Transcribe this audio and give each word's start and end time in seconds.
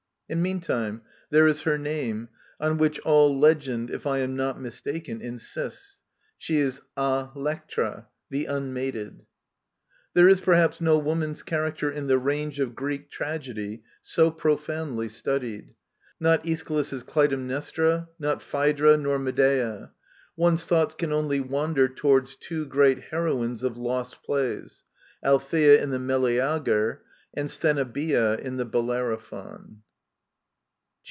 And 0.31 0.41
meantime 0.41 1.01
there 1.29 1.45
is 1.45 1.63
her 1.63 1.77
name, 1.77 2.29
on 2.57 2.77
which 2.77 2.99
all 3.01 3.37
legend, 3.37 3.89
if 3.89 4.07
I 4.07 4.19
am 4.19 4.37
not 4.37 4.61
mistaken, 4.61 5.19
insists; 5.19 5.99
she 6.37 6.57
is 6.59 6.81
A 6.95 7.27
Uktray 7.35 8.05
"the 8.29 8.45
UnmateA" 8.45 9.25
There 10.13 10.29
is, 10.29 10.39
perhaps, 10.39 10.79
no 10.79 10.97
woman's 10.97 11.43
character 11.43 11.91
in 11.91 12.07
the 12.07 12.17
range 12.17 12.61
of 12.61 12.75
Greek 12.75 13.09
tragedy 13.11 13.83
so 14.01 14.31
profoundly 14.31 15.09
studied. 15.09 15.75
Not 16.17 16.45
Aeschylus' 16.45 17.03
Clytemnestra, 17.03 18.07
not 18.17 18.41
Phaedra 18.41 18.95
nor 18.95 19.19
Medea. 19.19 19.91
One's 20.37 20.65
thoughts 20.65 20.95
can 20.95 21.11
only 21.11 21.41
wander 21.41 21.89
towards 21.89 22.37
two 22.37 22.65
great 22.67 22.99
heroines 22.99 23.63
of 23.63 23.77
"lost" 23.77 24.23
plays. 24.23 24.83
Althaea 25.25 25.81
in 25.83 25.89
the 25.89 25.97
MeUager^ 25.99 26.99
and 27.33 27.49
Stheneboea 27.49 28.39
in 28.39 28.55
the 28.55 28.63
Bellerophon. 28.65 29.81